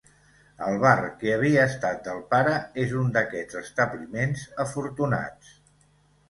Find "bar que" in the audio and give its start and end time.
0.83-1.33